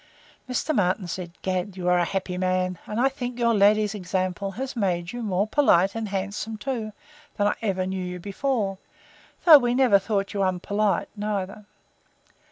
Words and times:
Mr. 0.49 0.73
Martin 0.73 1.07
said, 1.07 1.31
Gad, 1.43 1.75
sir, 1.75 1.79
you 1.81 1.87
are 1.87 1.99
a 1.99 2.05
happy 2.05 2.35
man; 2.35 2.79
and 2.87 2.99
I 2.99 3.07
think 3.07 3.37
your 3.37 3.53
lady's 3.53 3.93
example 3.93 4.49
has 4.53 4.75
made 4.75 5.11
you 5.11 5.21
more 5.21 5.45
polite 5.45 5.93
and 5.93 6.09
handsome 6.09 6.57
too, 6.57 6.91
than 7.37 7.45
I 7.45 7.55
ever 7.61 7.85
knew 7.85 8.03
you 8.03 8.19
before, 8.19 8.79
though 9.45 9.59
we 9.59 9.75
never 9.75 9.99
thought 9.99 10.33
you 10.33 10.41
unpolite, 10.41 11.09
neither. 11.15 11.67